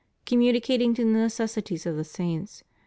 [0.25, 2.63] Communicating to the necessities of the saints.